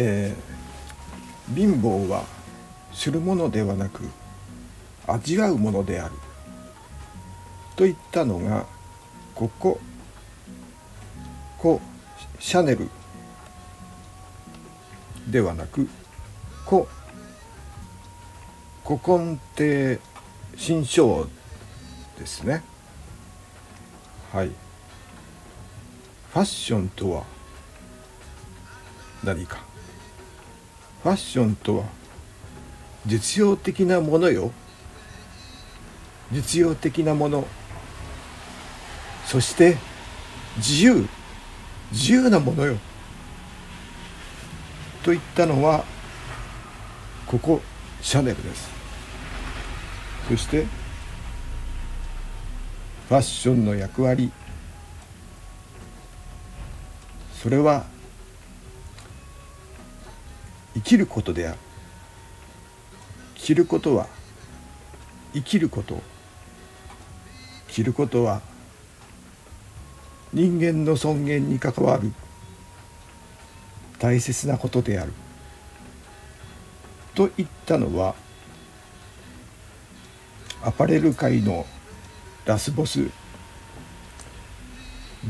[0.00, 2.22] えー、貧乏は
[2.92, 4.04] するものではなく
[5.08, 6.14] 味わうものである。
[7.74, 8.64] といったのが
[9.34, 9.80] ここ
[11.58, 11.80] こ
[12.38, 12.88] シャネル
[15.28, 15.88] ではなく
[16.64, 16.86] こ
[18.84, 19.98] 古今亭
[20.56, 21.26] 新章
[22.18, 22.62] ですね。
[24.32, 24.48] はい。
[24.48, 27.24] ファッションとは
[29.24, 29.67] 何か。
[31.02, 31.84] ファッションとは
[33.06, 34.50] 実用的なものよ。
[36.32, 37.46] 実用的なもの。
[39.24, 39.76] そして
[40.56, 41.08] 自由。
[41.92, 42.76] 自由なものよ。
[45.02, 45.84] と言ったのは
[47.26, 47.60] ここ
[48.02, 48.68] シャネルです。
[50.28, 50.66] そして
[53.08, 54.30] ファッションの役割。
[57.40, 57.86] それは
[60.78, 61.58] 生きることである。
[63.34, 64.06] 着ることは
[65.34, 66.00] 生きること。
[67.68, 68.40] 着ることは
[70.32, 72.12] 人間の尊厳に関わる。
[73.98, 75.12] 大切なことである。
[77.16, 78.14] と言ったのは
[80.62, 81.66] アパレル界の
[82.44, 83.10] ラスボス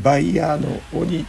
[0.02, 1.24] バイヤーの鬼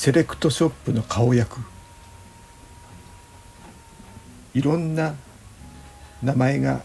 [0.00, 1.60] セレクトショップの顔役。
[4.54, 5.14] いろんな
[6.22, 6.80] 名前が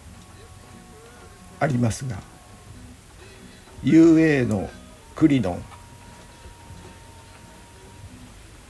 [1.61, 2.17] ありますが
[3.85, 4.69] UA の
[5.15, 5.63] クリノン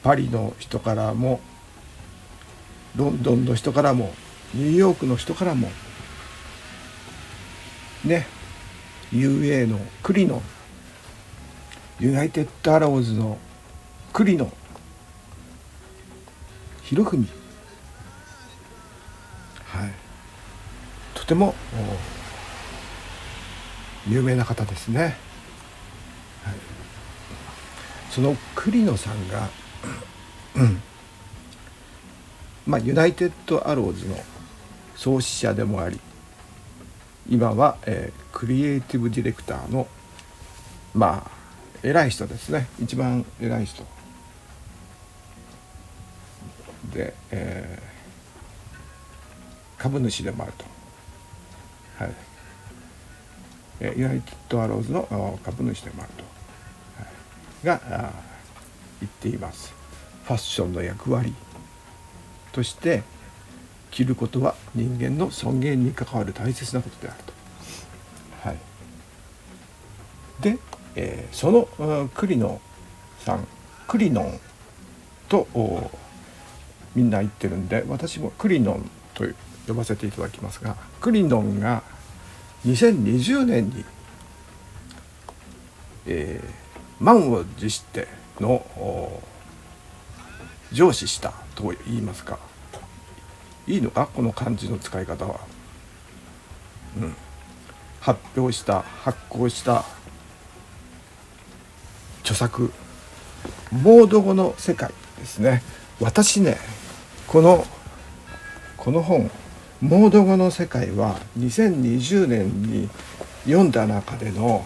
[0.03, 1.39] パリの人からも
[2.95, 4.13] ロンドンの人からも
[4.53, 5.71] ニューヨークの人からも
[8.03, 8.27] ね
[9.11, 10.41] UA のクリノン
[11.99, 13.39] ユナイテッドアローズの
[14.15, 14.53] クリノン
[16.83, 17.27] 博文
[19.65, 19.91] はい。
[21.13, 21.53] とても
[24.07, 25.13] 有名な方ですね、はい、
[28.09, 29.49] その栗野さんが、
[30.55, 30.81] うん。
[32.65, 34.15] まあ、ユナイテッドアローズの
[34.95, 35.99] 創始者でもあり
[37.27, 39.89] 今は、えー、クリエイティブディレクターの
[40.93, 41.31] まあ
[41.83, 42.69] 偉い人ですね。
[42.79, 43.94] 一番偉い人。
[46.95, 50.65] で、えー、株主でもあると。
[52.03, 53.97] はい。
[53.97, 56.23] ユナイテッドアローズの株主でもあると、
[57.03, 57.81] はい。
[57.81, 58.13] が
[59.01, 59.73] 言っています。
[60.23, 61.35] ファッションの役割
[62.53, 63.03] として
[63.91, 67.33] 着ることは人間の尊厳に関わる大切なことであると。
[68.49, 68.57] はい、
[70.41, 70.57] で、
[70.95, 72.61] えー、その栗野
[73.19, 73.45] さん
[73.87, 74.39] 栗野
[75.27, 75.91] とお
[76.95, 79.25] みんな言ってるんで私もクリノンと
[79.67, 81.83] 呼ばせていただきますがクリノンが
[82.65, 83.85] 2020年に、
[86.07, 88.07] えー、満を持して
[88.39, 88.65] の
[90.71, 92.39] 上司したと言いますか。
[93.67, 94.07] いいのか？
[94.13, 95.39] この漢字の使い方は。
[96.97, 97.15] うん、
[97.99, 99.83] 発表した発行した
[102.21, 102.71] 著作
[103.71, 105.61] モード語の世界ですね。
[105.99, 106.57] 私ね
[107.27, 107.65] この
[108.77, 109.31] この本
[109.81, 112.87] モード語の世界は2020年に
[113.45, 114.63] 読んだ中での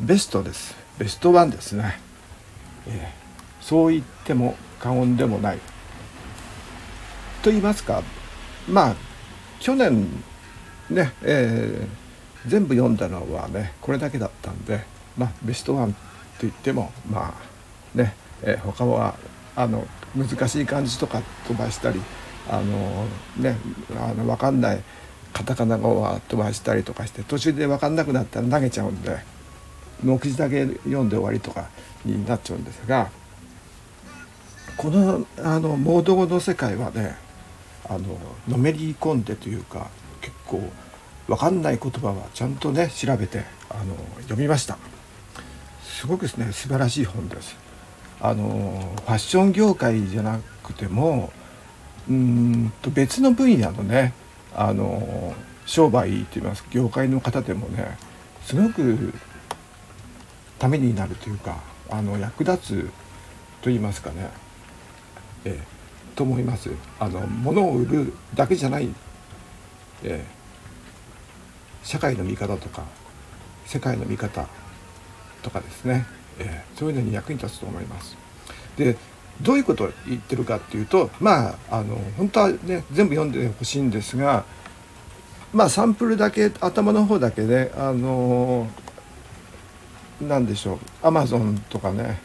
[0.00, 0.76] ベストです。
[0.98, 1.98] ベストワンですね、
[2.86, 5.58] えー、そう言っても過言でもない。
[7.42, 8.02] と言いますか
[8.68, 8.96] まあ
[9.58, 10.06] 去年
[10.90, 14.84] ね、えー、全部読んだのはねこれだけだったんで
[15.16, 15.98] まあベストワンと
[16.42, 19.16] 言ってもまあね、えー、他は
[19.56, 19.86] あの
[20.16, 22.00] 難しい漢字とか飛ばしたり
[22.48, 23.06] あの
[23.36, 23.56] ね
[23.96, 24.82] あの分かんない
[25.32, 29.18] カタカナ語は飛ばしたりとかして途中で分かんなくなったら投げちゃうんで
[30.02, 31.68] 目次だけ読んで終わりとか
[32.04, 33.10] になっちゃうんですが
[34.76, 37.16] このあのモード語の世界はね
[37.88, 39.88] あののめり込んでというか
[40.20, 40.62] 結構
[41.28, 44.76] 分かんない言葉はちゃんとね調べてあの読みました。
[45.82, 47.56] すごくですね素晴らしい本です。
[48.22, 51.32] あのファッション業界じゃなくても
[52.08, 54.14] うんと別の分野のね
[54.54, 55.34] あの
[55.66, 57.98] 商売といいますか業界の方でもね
[58.44, 59.12] すごく
[60.58, 61.60] ためになるというか
[61.90, 62.84] あの役立つ
[63.60, 64.30] と言いますかね
[65.44, 65.60] え
[66.14, 66.70] と思います。
[66.98, 68.88] あの物を売るだけじゃない、
[70.04, 70.24] え、
[71.82, 72.84] 社会の見方とか
[73.66, 74.46] 世界の見方
[75.42, 76.06] とかですね、
[76.38, 78.16] えー、そういうのに役に立つと思います。
[78.76, 78.96] で
[79.40, 84.44] どういうことを言ってるかっていうとまああの本当はね全部読んでほしいんですが
[85.52, 88.68] まあサンプルだけ頭の方だけであの
[90.20, 92.20] 何でしょうアマゾンとかね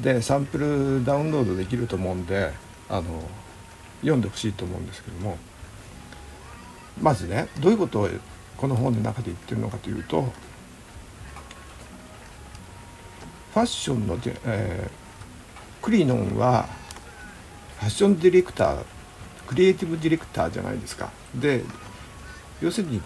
[0.00, 2.52] でサンプルダウンロードできると思うんで
[2.88, 3.04] あの
[4.00, 5.36] 読んでほしいと思うんですけども
[7.00, 8.08] まずねどういうことを
[8.56, 10.32] この本の中で言ってるのかというと
[13.54, 16.68] ファッションので、えー、クリノンは
[17.78, 18.84] ファッションディレクター
[19.46, 21.12] クリエイティブディレクターじゃないですか。
[21.36, 21.62] で
[22.60, 23.00] 要するに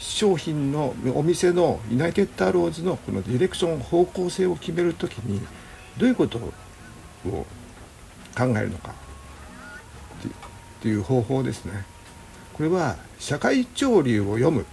[0.00, 5.40] 商品のお店のユナイテッドアローズのこのディレクション方向性を決める時に
[5.98, 6.52] どういうことを
[8.36, 11.84] 考えるのかっていう方法ですね。
[12.54, 14.66] これは社会潮流を読む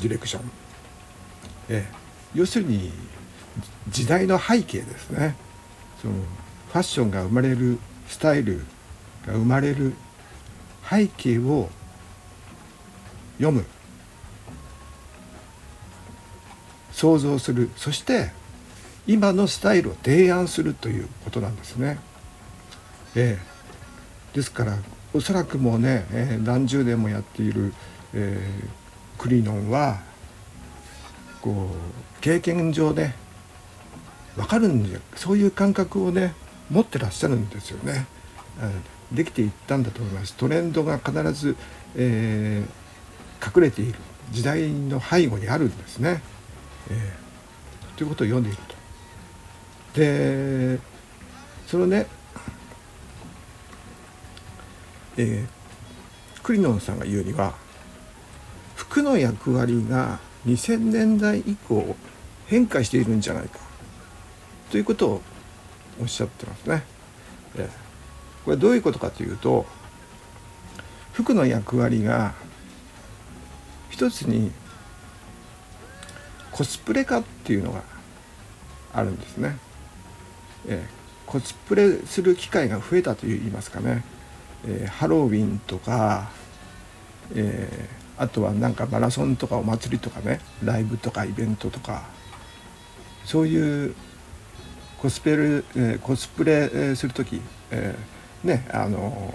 [0.00, 0.50] ディレクション。
[1.70, 1.88] え
[2.34, 2.92] 要するに
[3.88, 5.36] 時代の背景ですね。
[6.00, 7.78] そのファッションが生まれる
[8.08, 8.58] スタイル
[9.26, 9.94] が生まれる
[10.88, 11.68] 背景を
[13.38, 13.64] 読む
[16.92, 18.30] 想像するそして
[19.06, 21.98] 今のスタイルを提案するということなんですね。
[23.14, 24.76] えー、ですから
[25.14, 27.72] おそらくもうね、えー、何十年もやっている、
[28.12, 30.00] えー、クリノンは
[31.40, 33.14] こう経験上ね
[34.36, 36.34] 分かるんでそういう感覚をね
[36.70, 38.06] 持ってらっしゃるんですよね。
[39.12, 40.34] できていったんだと思います。
[40.34, 41.56] トレンドが必ず、
[41.94, 43.98] えー、隠れている
[44.30, 46.22] 時代の背後にあるんですね。
[46.90, 48.76] えー、ということを読んでいると。
[50.00, 50.78] で
[51.66, 52.06] そのね、
[55.16, 57.54] えー、クリノンさんが言うには
[58.74, 61.96] 服の役割が2000年代以降
[62.46, 63.65] 変化しているんじゃないか
[64.70, 65.22] ということを
[66.00, 66.82] おっしゃってますね。
[67.56, 67.68] え、
[68.44, 69.66] これどういうことかというと
[71.12, 72.34] 服の役割が
[73.90, 74.52] 一つに
[76.52, 77.82] コスプレ化っていうのが
[78.92, 79.58] あるんですね。
[80.68, 84.04] えー、コスプレする機会が増えたといいますかね、
[84.66, 86.30] えー、ハロウィンとか、
[87.34, 92.04] えー、あとはなんかマラソンとかお祭りとかねライブとかイベントとか
[93.24, 93.94] そういう
[95.06, 99.32] コスプレ、えー、コスプレする時、えー、ねあの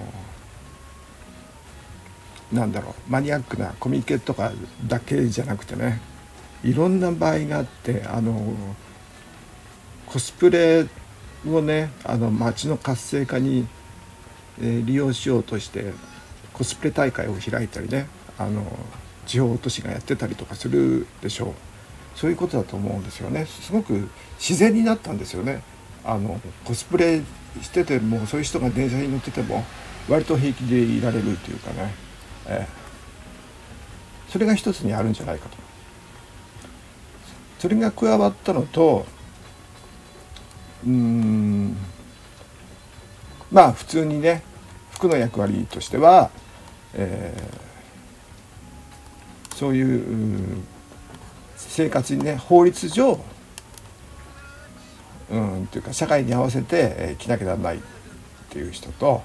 [2.52, 4.52] ー、なんだろうマニアックなコミケとか
[4.86, 6.02] だけじゃなくてね
[6.62, 8.54] いろんな場合があってあの
[10.08, 10.86] コスプレ
[11.48, 13.66] をねあの街の活性化に、
[14.62, 15.94] え、利用しようとして
[16.52, 18.08] コスプレ大会を開いたりね
[18.38, 18.66] あの
[19.26, 21.71] 地方都市がやってたりとかするでしょう。
[22.22, 23.48] そういうことだと思うんですよね。
[23.48, 24.08] すごく
[24.38, 25.64] 自然になったんですよね。
[26.06, 27.20] あのコスプレ
[27.64, 29.66] しててもそういう人が電車に乗ってても
[30.08, 31.96] 割と平気でいられるというかね、
[32.46, 35.58] えー、それが一つにあるんじゃないかと。
[37.58, 39.08] それが加わったのと
[40.86, 41.76] うん
[43.52, 44.44] まあ普通にね
[44.92, 46.30] 服の役割としては、
[46.94, 50.62] えー、そういう
[51.72, 53.18] 生活にね法律上
[55.32, 57.80] うんというか社会に合わせて着なきゃならないっ
[58.50, 59.24] ていう人と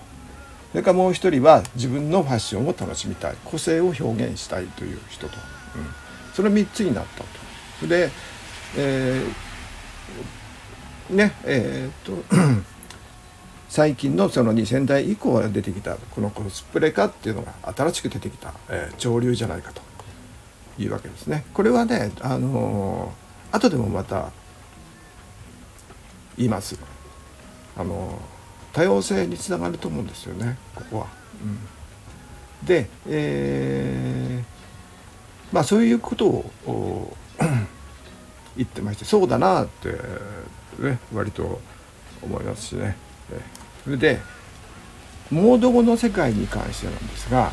[0.71, 5.35] それからもう一人は自分のファッションを楽しみたい個性を表現したいという人と、
[5.75, 5.87] うん、
[6.35, 7.25] その3つになった
[7.81, 7.87] と。
[7.89, 8.11] で、
[8.77, 12.37] えー、ねえー、っと
[13.69, 19.86] 最近のその2000代以降出てきたこのコスプレ化っていうのが新しく出てきた、えー、潮流じゃないかと
[20.79, 21.45] いうわけですね。
[21.55, 24.31] これはね、あのー、後でもまた
[26.37, 26.79] 言います。
[27.77, 28.19] あの、
[28.77, 31.07] 多様性につながると思うんですよねここは。
[31.43, 37.17] うん、で、えー、まあそういうことを
[38.55, 39.93] 言ってましてそうだなって
[40.79, 41.59] ね割と
[42.23, 42.99] 思いますしね。
[43.83, 44.21] それで
[45.31, 47.53] モード語の世界に関してなんですが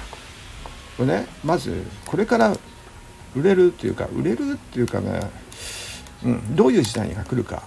[0.97, 2.57] これねまずこれから
[3.35, 5.21] 売れるっていうか売れるっていうかね、
[6.23, 7.63] うん、どういう時代が来るか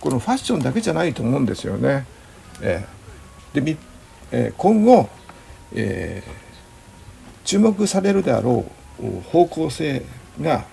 [0.00, 2.06] このファッションだけじゃないと思うんですよね。
[2.62, 3.76] えー、で、
[4.32, 5.08] えー、今後、
[5.74, 8.64] えー、注目されるであろ
[8.98, 10.02] う方向性
[10.40, 10.64] が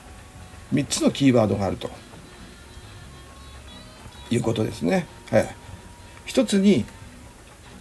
[0.74, 1.90] 3つのキーワードがあると。
[4.30, 5.06] いうことですね。
[5.32, 5.56] はい、
[6.26, 6.86] 一つに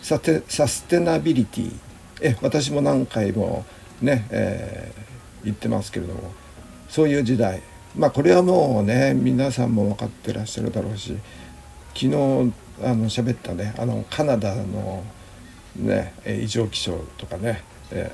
[0.02, 1.72] サテサステナビリティ
[2.20, 3.64] え私も何回も
[4.00, 6.32] ね、えー、言ってますけれども
[6.88, 7.62] そういう時代。
[7.96, 11.16] まあこれはもうね皆さんも分かってらっしゃるだろうし
[11.94, 12.12] 昨日
[12.82, 15.02] あの喋ったねあのカナダの
[15.76, 18.12] ね異常気象とかね、え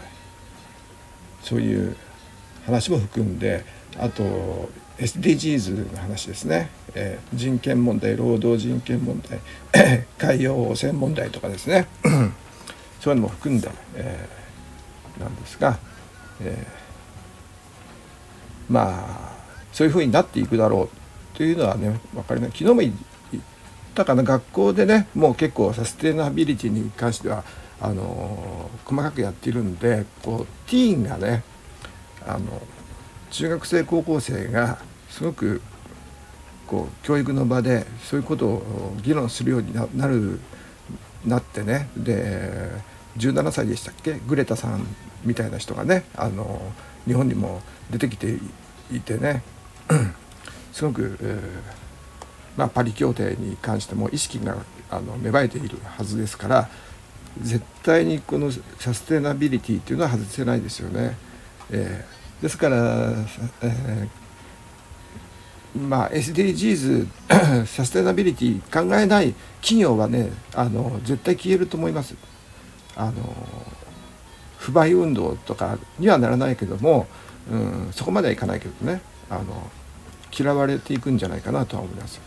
[1.43, 1.97] ー、そういう
[2.65, 3.65] 話も含んで
[3.99, 4.23] あと
[4.99, 9.41] SDGs の話ですね、えー、人権問題労働人権問題
[10.17, 11.87] 海洋汚染問題とかですね。
[13.01, 15.77] そういうのも含んで、えー、なんですが、
[16.41, 16.82] えー、
[18.69, 19.33] まあ
[19.73, 22.95] そういうふうになっていくだろうというのはね分かりない昨日も言っ
[23.95, 24.23] たかな。
[24.23, 27.45] 学校でねもう結構サステナビリティに関しては
[27.81, 31.43] あの細かくやっているんでこうティーンがね
[32.27, 32.63] あの
[33.31, 34.79] 中学生高校生が
[35.11, 35.61] すごく
[36.67, 40.39] こう教育の場でそういうことを議論するようになる
[41.25, 42.71] なってねで
[43.19, 44.15] 17歳でしたっけ？
[44.27, 44.87] グレタさん
[45.25, 46.61] みたいな人がねあの
[47.07, 48.39] 日本にも出てきて
[48.93, 49.43] いてね
[50.73, 51.39] すごく、えー、
[52.57, 54.57] まあ、パリ協定に関しても意識が
[54.91, 56.69] あの芽生えているはずですから
[57.41, 61.17] 絶対にこのサステナビリティっていうのは外せないですよね。
[61.71, 62.77] えーですから、
[63.63, 67.07] えー、まあ SDGs
[67.67, 72.17] サステナビリティ考えない企業はねあの絶対消えると思います。
[72.97, 73.13] あの
[74.63, 77.09] 不買運動とかにはならないけども、
[77.51, 79.71] うん、そこまではいかないけどねあの
[80.37, 82.21] 嫌われていくんじゃないかなとは思います。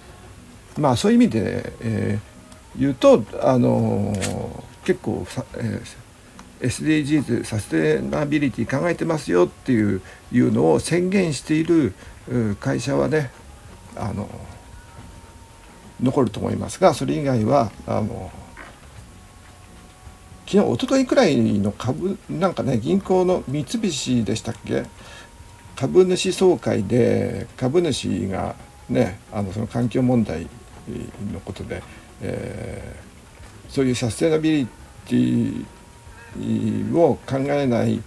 [0.77, 4.13] まあそういう意味で、えー、言うとあの
[4.84, 5.25] 結構、
[5.56, 6.06] えー
[6.62, 10.01] SDGs サステナビリティ考えてますよっていう
[10.32, 11.94] いうのを宣言している
[12.62, 13.30] 会社はね
[13.98, 14.30] あの
[16.01, 18.32] 残ると思いますがそれ以外はあの
[20.48, 24.84] 昨日一昨日くらいの株なんかね銀行の三菱でしたっけ？
[25.75, 28.56] 株主総会で株主が
[28.90, 30.48] ねあのその環境問題
[31.34, 31.82] のことで、
[32.22, 34.68] えー、そういうサステナビリ
[35.06, 38.02] ティを考えない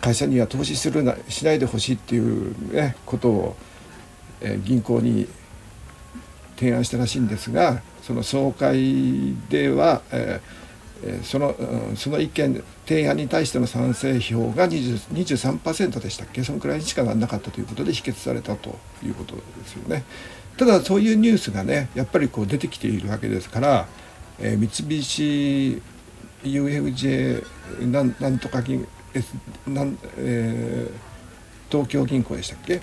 [0.00, 3.56] 会社には投資するなしないでほしいっていう、ね、ことを、
[4.40, 5.28] えー、銀行に
[6.56, 10.61] 提案したらしいんですがその総会では、えー、
[11.24, 11.54] その
[11.96, 16.44] その意見提案に対しての賛成票が23%でしたっけ？
[16.44, 20.04] そのくらいにしかならなかったということで否決されたということですよね。
[20.56, 23.86] ただそういうニュースがねやっぱりこう出てきているわけですから、
[24.38, 25.82] えー、三菱
[26.44, 27.44] UFJ
[27.90, 28.86] なんなんとか銀
[29.66, 30.92] なん、えー、
[31.70, 32.80] 東京銀行でしたっけ、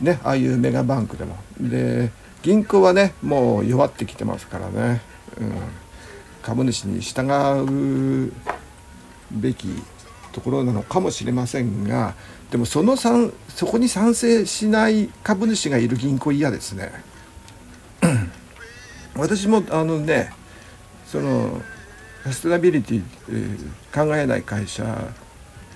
[0.00, 1.36] ねああいうメガバンクでも。
[1.60, 2.10] で
[2.42, 5.00] 銀行はねもう弱ってきてますからね、
[5.40, 5.52] うん、
[6.44, 7.26] 株主に従
[8.26, 8.32] う
[9.32, 9.66] べき
[10.32, 12.14] ところなのかもしれませんが
[12.50, 13.32] でもそのそ
[13.66, 16.92] こに賛成しない株主がいる銀行嫌ですね。
[19.16, 20.32] 私もあのね
[21.06, 21.62] その
[22.24, 24.84] サステナビリティ、えー、考えない会社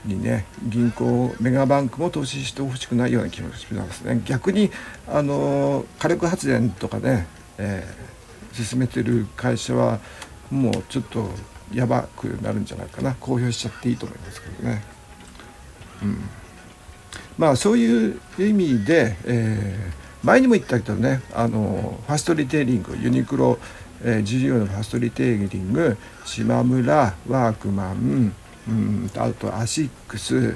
[0.05, 4.71] にね銀行メガバンクも投資してほしくないような気もしますね逆に
[5.07, 10.01] あの火力発電とかね、えー、進めてる会社は
[10.51, 11.29] もうちょっと
[11.73, 14.83] やばくなるんじゃないかな公表しちゃっていいと思いますけどね。
[16.03, 16.19] うん、
[17.37, 23.59] まあそういう意味で、えー、前にも言ったけどねあのファストリテイリングユニクロ
[24.05, 28.33] えー、GGO のファストリテイリング島村ワークマン
[28.69, 30.55] うんあとアシックス、うん、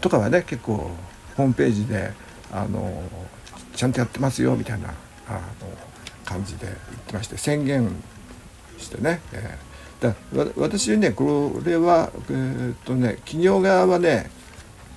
[0.00, 0.90] とかはね結構
[1.36, 2.12] ホームページで
[2.52, 3.02] あの
[3.76, 4.88] ちゃんとやってますよみたいな
[5.28, 5.40] あの
[6.24, 6.76] 感じで言っ
[7.06, 7.88] てまして宣言
[8.78, 14.30] してね、えー、だ私ねこれは、えー、っとね企業側はね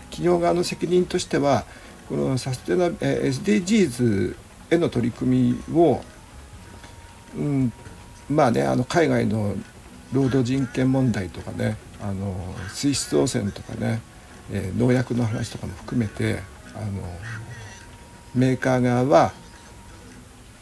[0.10, 1.66] 企業側の責任としては
[2.10, 4.36] このサステナ、えー、SDGs
[4.72, 6.02] への取り組みを
[7.36, 7.72] うん、
[8.30, 9.56] まあねあの海外の
[10.12, 12.36] 労働人権問題とかねあの
[12.70, 14.02] 水質汚染とかね、
[14.52, 16.40] えー、農薬の話とかも含めて
[16.74, 17.04] あの
[18.36, 19.34] メーカー側は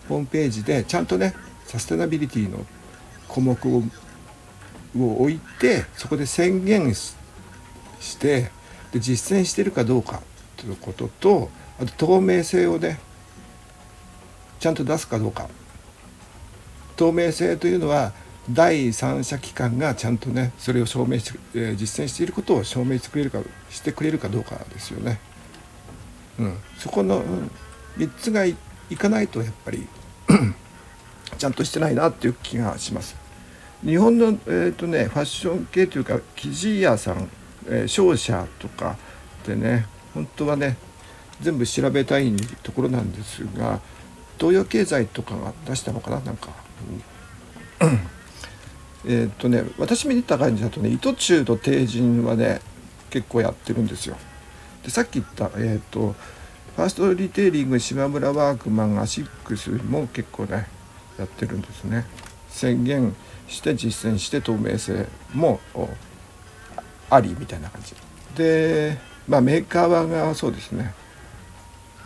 [0.07, 1.33] ホームページでちゃんとね
[1.65, 2.65] サステナビリティの
[3.35, 3.83] 項目を
[4.97, 7.15] を置いてそこで宣言し
[8.17, 8.49] て
[8.93, 10.21] で実践してるかどうか
[10.55, 11.49] ということと
[11.79, 12.99] あと透明性をね
[14.59, 15.49] ちゃんと出すかどうか
[16.95, 18.13] 透明性というのは
[18.49, 23.39] 第三者機関がちゃんとねそれを証明して、えー、実践していることを証明してくれるか
[23.69, 25.19] してくれるかどうかですよね。
[26.39, 27.51] うん、そこの、うん、
[27.97, 28.55] 3つがい
[28.97, 29.87] かないとやっぱり
[31.37, 33.24] ちゃんとしてないなっていう気がします。
[33.83, 37.29] 日本の、えーとね、ファッション系というか生地屋さん、
[37.67, 38.97] えー、商社とか
[39.45, 40.77] でね本当はね
[41.41, 43.81] 全部調べたいところなんですが
[44.39, 46.49] 東洋経済とかが出したのかななんか。
[49.07, 52.59] えっとね私見た感じだとね糸中と帝人はね
[53.11, 54.17] 結構やってるんですよ。
[54.83, 56.15] でさっき言った、えーと、
[56.75, 60.67] ファーストリテイリング島村ワークマンアシックスも結構ね
[61.17, 62.05] やってるんですね。
[62.55, 63.13] 宣言
[63.49, 65.59] して実践して透明性も
[67.09, 67.93] ありみたいな感じ。
[68.35, 68.97] で
[69.27, 70.93] まあメーカー側がそうですね。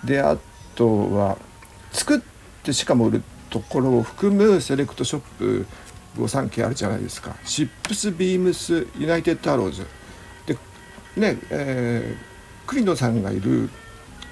[0.03, 0.37] であ
[0.75, 1.37] とは
[1.91, 2.19] 作っ
[2.63, 5.65] てしかも売るところを含むセレクトショップ
[6.17, 7.35] 御三家あるじゃないですか。
[7.45, 9.85] シップスビームスユナイテッドアローズ。
[10.47, 10.57] で
[11.15, 13.69] ねえー、栗野さんがいる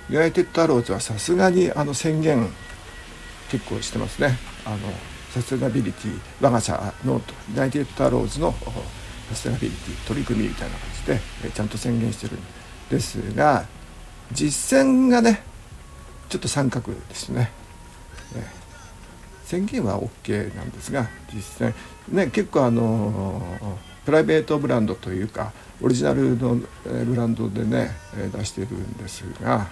[0.09, 2.49] ユナイテッドアローズはさすがにあの宣言
[3.51, 4.37] 結構してますね。
[4.65, 4.77] あの
[5.37, 8.53] サステナビリティ我が社のユナイテッドアローズの
[9.29, 12.39] サステナビリティ取り組みみたいな感じで、えちゃんと宣言してるん
[12.89, 13.65] ですが
[14.31, 15.43] 実践がね
[16.29, 17.51] ちょっと三角ですね。
[19.45, 21.73] 宣言は OK なんですが実際
[22.09, 23.41] ね結構あの
[24.03, 27.91] プライベートブランドというかオリジナルのブランドでね
[28.33, 29.67] 出してるんですが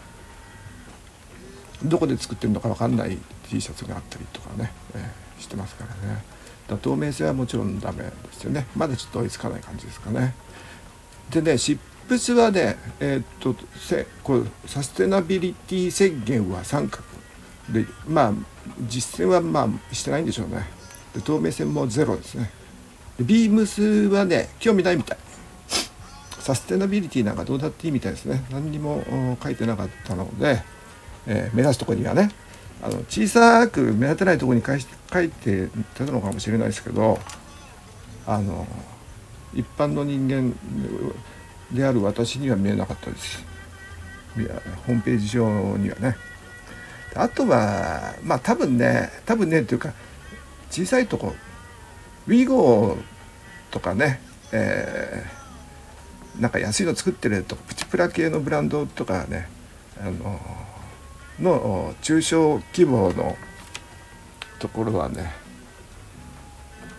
[1.84, 3.18] どこで作ってるのか分かんない
[3.50, 6.24] T シャツがあったりとかね、えー、してますからね。
[6.68, 8.66] だ透明性はもちろんダメですよね。
[8.76, 10.34] まだちょっと追いつかない感じですかね。
[11.30, 17.04] でねシップスはねえー、っとせこうサステナビリティ宣言は三角
[17.70, 18.34] でまあ
[18.88, 20.66] 実践はまあしてないんでしょうね。
[21.14, 22.50] で透明性もゼロですね。
[23.18, 23.82] でビームス
[24.14, 25.18] はね興味ないみたい。
[26.40, 28.44] サステナビリティなんかどうだっていいみたいですね。
[28.52, 30.62] 何にも書いてなかったので、
[31.26, 32.30] えー、目指すとこにはね
[32.86, 37.18] あの小さく目立てないところに書いてたのかもしれないですけど
[38.28, 38.68] あの
[39.56, 40.54] 一般の人間
[41.72, 43.44] である私には見えなかったです。
[44.86, 46.16] ホームページ上にはね。
[47.16, 49.94] あとはまあ多分ね多分ねっていうか
[50.70, 51.34] 小さいとこ
[52.28, 52.98] ウィゴー
[53.72, 54.20] とかね、
[54.52, 59.48] えー、なんか安いの作ってるとプチプラ系のブランドとかね
[60.00, 60.40] あの
[61.40, 63.36] の中小規模の
[64.60, 65.34] ところはね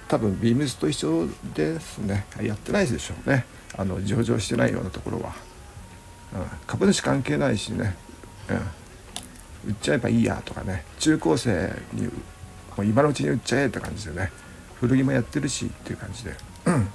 [0.08, 2.26] 多分ビームスと一緒ですね。
[2.40, 3.44] やってないでしょうね。
[3.76, 5.34] あの上場してないようなところは、
[6.34, 7.96] うん、株主関係ないしね、
[8.48, 10.84] うん、売っちゃえばいいやとかね。
[10.98, 12.12] 中高生にも
[12.78, 14.30] う今のうちに売っちゃえって感じでね。
[14.80, 16.34] 古着もやってるしっていう感じで、
[16.66, 16.88] うん、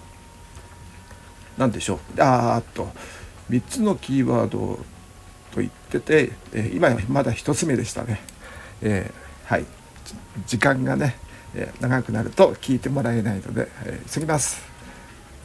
[1.57, 2.21] なんでしょう。
[2.21, 2.91] あーっと
[3.49, 4.79] 3つのキーワード
[5.53, 8.21] と言ってて、えー、今まだ1つ目でしたね、
[8.81, 9.65] えー、はい。
[10.47, 11.17] 時間がね、
[11.55, 14.61] えー、長くなると聞いてもらえないので、えー、過ぎます、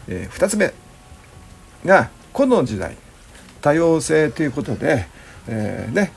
[0.09, 0.73] えー、2つ目
[1.85, 2.97] がこの時代
[3.61, 5.07] 多様性ということで、
[5.49, 6.13] えー、ね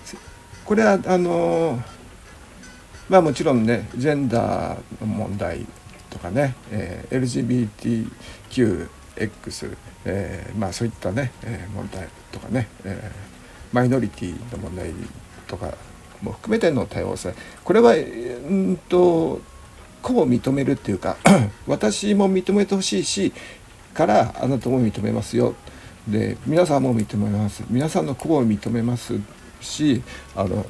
[0.66, 1.82] これはあの
[3.10, 5.66] まあもちろんねジェンダーの問題
[6.10, 8.10] とかね、えー、
[9.18, 13.29] LGBTQX、えー、まあそういったね、えー、問題とかね、えー
[13.72, 14.92] マイノリティの問題
[15.48, 15.74] とか
[16.22, 17.34] も含めての多様性。
[17.64, 19.42] これはうんと
[20.02, 21.18] 個を認めるっていうか
[21.68, 23.34] 私も認めてほしいし
[23.94, 25.56] からあなたも認めますよ。
[26.08, 27.64] で皆さんも認めます。
[27.70, 29.20] 皆さんの個を認めます
[29.62, 30.02] し
[30.36, 30.66] あの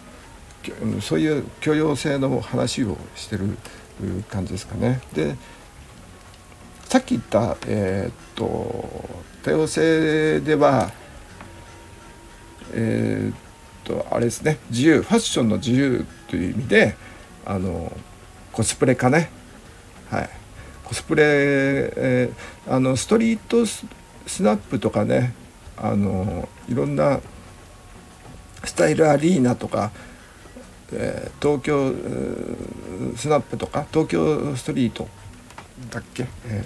[1.02, 3.58] そういう許容性の話をしてる
[4.30, 5.02] 感じですかね。
[5.14, 5.36] で
[6.86, 8.44] さっき言った、えー、っと
[9.44, 10.92] 多様性では
[12.74, 13.36] えー、っ
[13.84, 14.58] とあれですね。
[14.70, 16.96] 自由ファッションの自由という意味で
[17.46, 17.92] あの
[18.52, 19.30] コスプレかね。
[20.10, 20.30] はい。
[20.84, 23.86] コスプレ、えー、あのストリートス
[24.42, 25.34] ナップとかね
[25.78, 27.20] あのいろんな
[28.64, 29.92] スタイルアリーナとか、
[30.92, 31.94] えー、東京
[33.16, 35.08] スナップとか東京ストリート
[35.92, 36.64] だっけ、え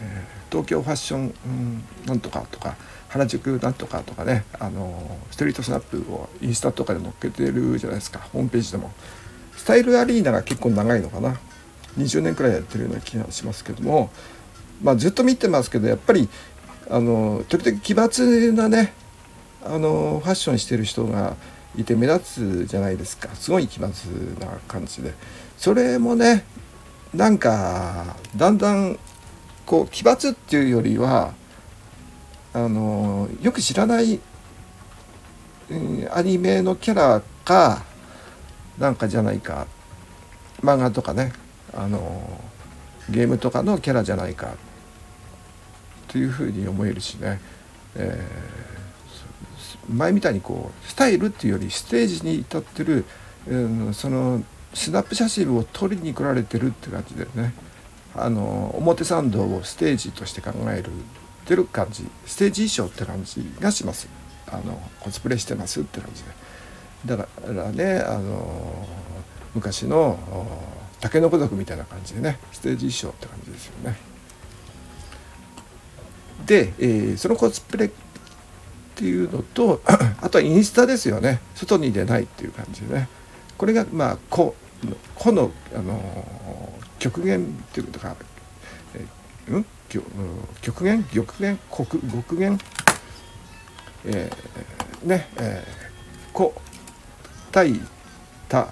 [0.49, 2.75] ー、東京ファッション、うん、なんとかとか
[3.09, 8.19] 原宿なんとかとかねあのストリートスナップをインスタとかで載っけてるじゃないですか。
[8.33, 8.91] ホームページでも。
[9.55, 11.39] スタイルアリーナが結構長いのかな。
[11.97, 14.09] 20年くらいやってるような気がしますけども、
[14.81, 16.27] まあ、ずっと見てますけどやっぱり
[16.89, 18.93] あの時々奇抜なね
[19.63, 21.35] あのファッションしてる人が
[21.77, 23.29] いて目立つじゃないですか。
[23.35, 25.13] すごい奇抜な感じで。
[25.57, 26.45] それもね
[27.13, 28.97] なんかだんだん
[29.65, 31.33] こう奇抜っていうよりは
[32.53, 34.19] あのよく知らない、
[36.11, 37.83] アニメのキャラか
[38.77, 39.67] なんかじゃないか。
[40.61, 41.33] 漫画とかね。
[41.75, 42.39] あの
[43.09, 44.55] ゲームとかのキャラじゃないか。
[46.07, 47.41] というふうに思えるしね、
[47.95, 48.27] え
[49.89, 53.05] 前みたいにこうスタイルっていうよりステージに至ってる、
[53.47, 57.53] うん、そのスナップ写真を撮りに来られてるって感じでね。
[58.15, 60.91] あの表参道をステージとして考える
[61.45, 62.05] てる感じ。
[62.25, 64.07] ステージ衣装って感じがします。
[64.47, 66.29] あのコスプレしてますって感じで。
[67.05, 68.87] だからねあの
[69.55, 70.17] 昔の
[71.01, 73.97] 竹の子族みたいな感じでねステージ衣装って感じですよね。
[76.45, 77.91] で、えー、そのコスプレっ
[78.95, 81.41] ていうのとあとはインスタですよね。
[81.55, 83.09] 外に出ないっていう感じでね。
[83.57, 84.55] これがまあ個
[85.15, 86.01] 個の、あの
[86.99, 88.15] 極限っていうか、
[88.95, 89.65] えー、うん
[90.61, 91.03] 極限？
[91.03, 91.59] 極限？
[91.75, 92.57] 極極限？
[94.05, 96.53] えー、ねえー、個
[97.51, 97.79] 対
[98.49, 98.67] 多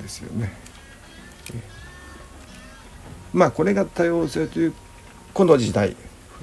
[0.00, 0.52] ですよね。
[3.32, 4.74] まあこれが多様性という
[5.34, 5.96] この時代、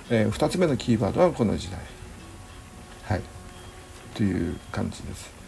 [0.09, 1.79] えー、2つ目のキーワードはこの時代。
[3.03, 3.21] はい、
[4.15, 5.42] という感じです。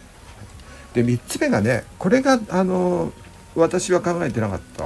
[0.95, 3.11] で3つ目がねこれがあの
[3.53, 4.83] 私は考えてなかった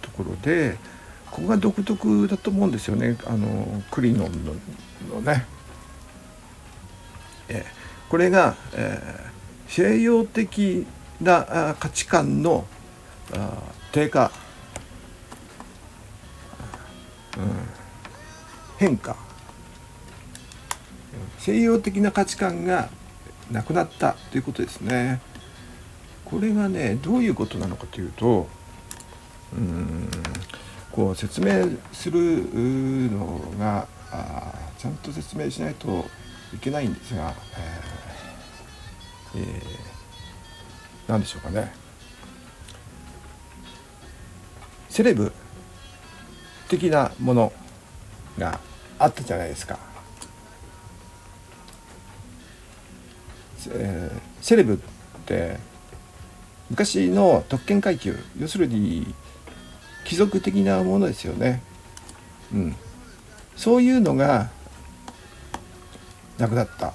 [0.00, 0.76] ところで
[1.30, 3.16] ここが独特だと思うんですよね。
[3.26, 5.46] あのクリノンのね。
[7.48, 7.64] え、
[8.08, 10.86] これが、えー、西洋的
[11.20, 12.66] な価値観の
[13.92, 14.30] 低下、
[17.36, 17.44] うん、
[18.78, 19.16] 変化。
[21.38, 22.88] 西洋的な価値観が
[23.50, 25.20] なくなったということですね。
[26.24, 28.46] これがねどういうことなのかというと
[29.56, 30.08] うん
[30.92, 32.20] こう説明する
[33.10, 33.88] のが
[34.76, 36.04] ちゃんと説明しないと
[36.54, 37.34] いけないんですが、
[39.34, 39.62] えーえー、
[41.08, 41.72] 何でしょうかね
[44.88, 45.32] セレブ
[46.68, 47.52] 的なもの
[48.38, 48.60] が
[48.98, 49.87] あったじゃないですか。
[53.72, 54.78] えー、セレブっ
[55.26, 55.58] て
[56.70, 59.14] 昔の特権階級要するに
[60.04, 61.62] 貴族的なものですよね。
[62.52, 62.76] うん、
[63.56, 64.50] そういうのが
[66.38, 66.94] なくなった。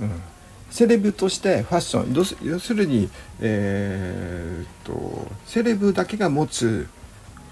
[0.00, 0.22] うん
[0.70, 6.88] セレブとしてファッション要するに、えー、とセレブだけが持つ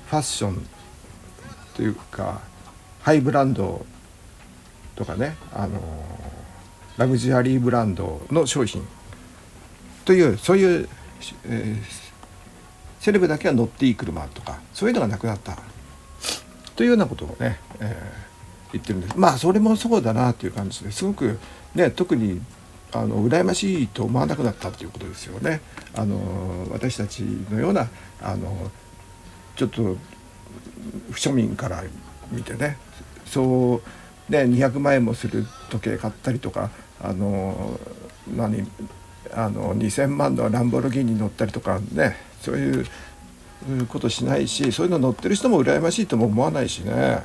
[0.07, 0.67] ファッション
[1.75, 2.41] というか
[3.03, 3.85] ハイブランド
[4.95, 5.81] とかね、あの
[6.99, 8.87] ラグジュアリーブランドの商品
[10.05, 10.89] というそういう、
[11.47, 11.83] えー、
[13.01, 15.57] セレブだけが乗っていい車とかそういうのがなくなった
[16.75, 21.39] というようなことをね、えー、言ってるんですまあそれもそうだなという感じですごく
[21.75, 22.41] ね特に
[22.93, 25.61] あの羨ましいと思わなくなったということですよね。
[25.95, 27.89] あの私たちのような
[28.23, 28.71] あの
[29.57, 29.97] ちょっと
[31.11, 31.83] 庶民から
[32.31, 32.79] 見てね
[33.27, 33.83] そ
[34.29, 37.79] うね200万円もする時計買ったりとかあの
[38.37, 38.67] 何
[39.33, 42.87] あの2,000万のランボルギーニ乗ったりとかねそういう
[43.89, 47.23] ことしないしそういうの乗ってる人も羨ましいとも思わないしね。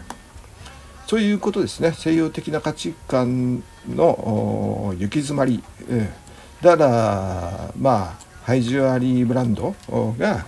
[1.07, 1.91] そういうことですね。
[1.91, 9.75] 西洋的な価値観の行き詰まり、えー、だからまあハイジュアリーブランド
[10.17, 10.45] が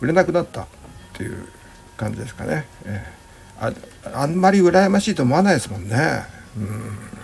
[0.00, 0.66] 売れなくなったっ
[1.14, 1.48] ていう
[1.96, 3.74] 感じですかね、えー、
[4.12, 6.24] ああんまり羨ましいと思わないですもんね。
[6.56, 7.17] うん。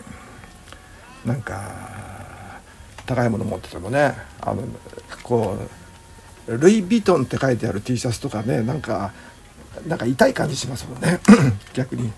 [1.24, 2.60] なんか
[3.06, 4.62] 高いもの持っててもねあの
[5.22, 5.56] こ
[6.48, 9.12] うルイ・ヴィトンって書いてある T シャツとかねなんか
[9.86, 11.18] なんか痛い感じしますもんね。
[11.74, 12.12] 逆に、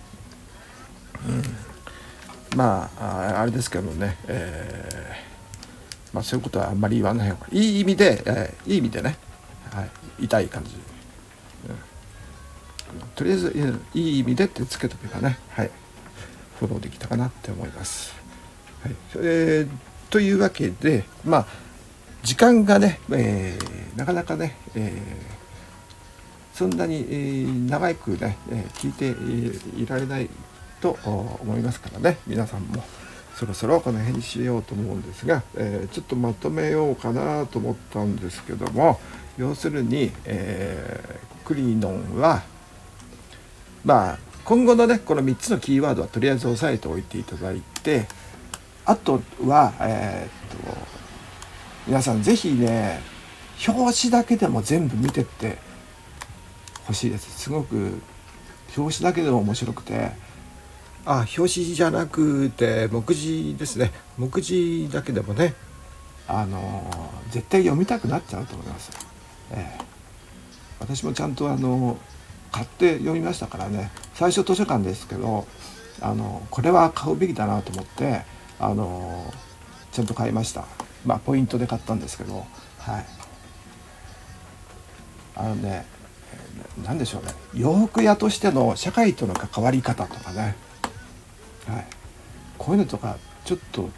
[1.27, 9.17] うん、まああれですけどね、えー、まあ、そういうことはあんまり言わない方がいい意味で、えー、いい意味でね、
[9.73, 9.83] は
[10.19, 10.71] い、痛い感じ、
[11.69, 15.71] うん、とりあえずいい意味でってつけとけばね、はい、
[16.59, 18.26] フォローできたかなって思います。
[18.87, 18.97] はい。
[19.17, 19.69] えー、
[20.11, 21.47] というわけでまあ
[22.23, 25.37] 時間がね、えー、なかなかね、えー
[26.57, 29.09] そんなに、えー、長くね、え聞いて
[29.79, 30.31] いられない
[30.81, 32.17] と思いますからね。
[32.27, 32.83] 皆さんも
[33.35, 38.99] そろそろこの辺にしようと思うんですが、え、ちょっとまとめようかなと思ったんですけども
[39.37, 42.43] 要するに、え、クリノンは
[43.85, 48.09] まあ今後のねこの3つのキーワードはとりあえず押さえておいていただいて
[48.87, 50.79] あとはえー、っと
[51.87, 53.01] 皆さん是非ね
[53.67, 55.59] 表紙だけでも全部見てって
[56.89, 57.43] 欲しいです。
[57.43, 58.01] すごく
[58.77, 60.25] 表紙だけでも面白くて。
[61.09, 63.93] あ表紙じゃなくて目次ですね。
[64.19, 65.55] 目次だけでもね。
[66.27, 66.91] あの
[67.31, 68.91] 絶対読みたくなっちゃうと思います、
[69.53, 69.85] えー、
[70.81, 71.97] 私もちゃんとあの
[72.51, 73.93] 買って読みましたからね。
[74.15, 75.47] 最初図書館ですけど
[76.01, 78.23] あのこれは買うべきだなと思って
[78.59, 79.33] あの
[79.93, 80.65] ちゃんと買いました。
[81.05, 82.47] まあポイントで買ったんですけど
[82.79, 83.07] はい。
[85.35, 85.87] あのね
[86.83, 87.33] 何でしょうね。
[87.55, 90.57] 洋服屋としての社会との関わり方とかね、
[91.67, 91.87] はい、
[92.59, 93.91] こういうのとかちょっと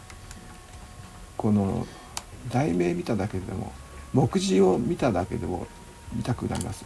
[1.37, 1.87] この
[2.51, 3.71] 題名見ただけでも
[4.13, 5.67] 目次を見ただけでも
[6.13, 6.85] 見たくなります。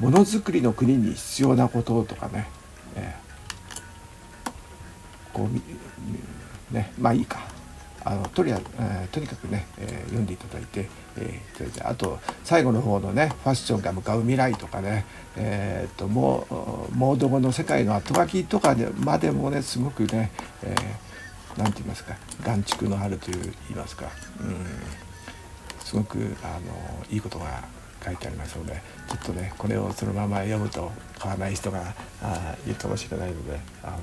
[0.00, 2.48] ものづくりの国に必要なこととかね、
[2.96, 4.50] えー、
[5.32, 5.48] こ
[6.72, 7.48] うねまあいいか。
[8.02, 15.04] あのとりあえー、とにかくね、えー、読んでいただいて、えー、いただいてあと最後の方のねファッションが向かう未来とかね、
[15.36, 16.46] えー、っとも
[16.90, 20.32] うモード語の世界の後書きとかでまでもねすごくね、
[20.62, 24.06] えー、なんて言いますか眼蓄のあるという言いますか。
[24.40, 24.56] うん。
[25.84, 27.64] すごくあのいいことが
[28.04, 33.96] 書いてありますのでちょっとねこれをそのまま読むと買わない人があいるかもしれないのであの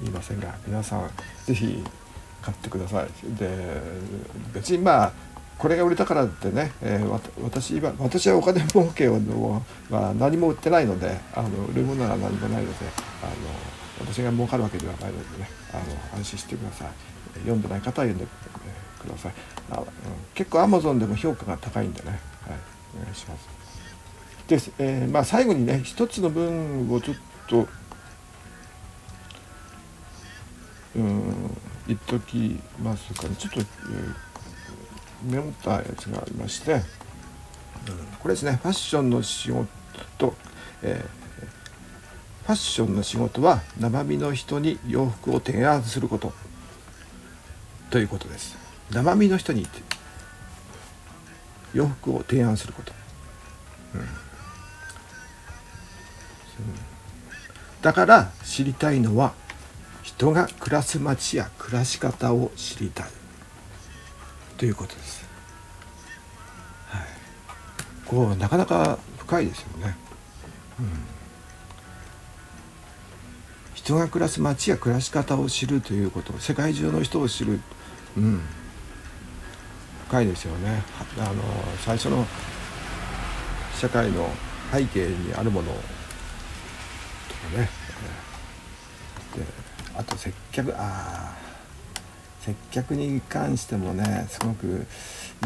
[0.00, 1.10] 言いませんが皆さん
[1.44, 1.84] 是非
[2.40, 3.08] 買ってください。
[3.36, 3.48] で
[4.52, 5.12] 別にまあ
[5.58, 7.06] これが売れたからってね、えー、
[7.40, 9.20] 私私はお金儲けを、
[9.90, 12.86] まあ、何も売ってないのであの売るものは何もないので
[13.22, 13.32] あの
[14.00, 15.76] 私が儲かるわけではないのでねあ
[16.14, 16.88] の安心してください。
[17.40, 18.26] 読んでない方は読んで
[18.98, 19.32] ください。
[19.70, 19.86] あ、うん、
[20.34, 22.18] 結構アマゾンでも評価が高いんでね、はい、
[22.96, 23.48] お願いします。
[24.48, 27.16] で、えー、まあ、最後にね一つの文をちょっ
[27.48, 27.68] と
[30.96, 33.36] うん言っときますかね。
[33.36, 36.80] ちょっと、えー、メモったやつがありまして、うん、
[38.20, 39.68] これですねファッションの仕事
[40.18, 40.34] と、
[40.82, 46.32] えー、ファッションの仕事は生身の人に洋服を提案すること
[47.90, 48.56] ということです。
[48.90, 49.66] 生身の人に
[51.74, 52.92] 洋服を提案すること、
[53.94, 54.06] うん、
[57.80, 59.34] だから知りたいのは
[60.02, 63.06] 人が暮らす街や暮らし方を知りたい
[64.58, 65.24] ということです。
[66.88, 67.06] はい、
[68.06, 69.96] こうなかなか深いですよね。
[70.78, 70.86] うん、
[73.74, 76.38] 人が暮らす街や暮らし方を知るということ。
[76.38, 77.60] 世界中の人を知る、
[78.16, 78.42] うん、
[80.12, 80.82] 深いですよね。
[81.16, 81.42] あの
[81.78, 82.26] 最初の
[83.80, 84.28] 社会の
[84.70, 85.74] 背景にあるものと
[87.56, 87.70] かね。
[89.34, 89.42] で
[89.96, 91.34] あと接客あ
[92.40, 94.86] 接客に関してもねすごく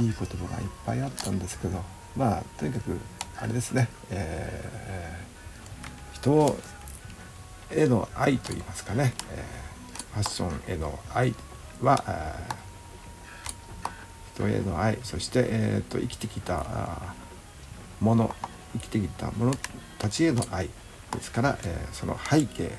[0.01, 1.81] いい言葉がいっぱいあったんですけど
[2.17, 2.99] まあとにかく
[3.37, 6.57] あれですね、えー、人
[7.71, 11.33] への愛と言いますかね、えー、ファッションへの愛
[11.81, 12.66] は、えー、
[14.37, 16.65] 人への愛そして、えーと、生きてきた
[18.01, 18.35] もの
[18.75, 19.55] 生きてきた者
[19.99, 20.69] たちへの愛
[21.13, 22.71] ですから、えー、その背景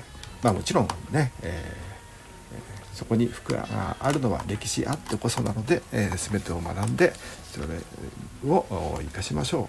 [0.42, 7.12] まあもちろんね、えー、そこに服があるのは歴史あってこそなので、えー、全てを学んで
[7.50, 7.66] それ
[8.48, 9.68] を生かしましょ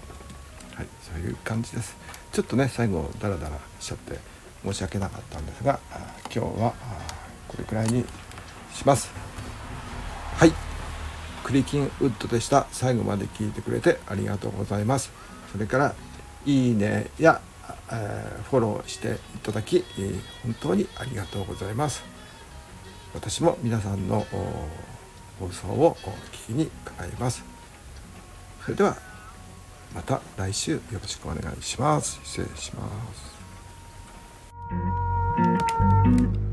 [0.74, 1.96] う、はい、そういう感じです。
[2.32, 4.18] ちょっとね最後ダラダラしちゃって
[4.64, 5.80] 申し訳なかったんですが
[6.32, 6.74] 今日は
[7.48, 8.04] これくらいに
[8.72, 9.10] します。
[10.36, 10.69] はい。
[11.50, 12.68] クリキンウッドでした。
[12.70, 15.10] 最後まで聞いてくれてありがとうございます。
[15.50, 15.96] それから
[16.46, 17.40] いいねや
[17.90, 19.84] えフォローしていただき、
[20.44, 22.04] 本当にありがとうございます。
[23.14, 24.24] 私も皆さんの
[25.40, 25.96] 放送を
[26.46, 27.42] 聞きに伺います。
[28.62, 28.96] それでは
[29.92, 32.20] また来週よろしくお願いします。
[32.22, 32.88] 失礼しま
[36.46, 36.49] す。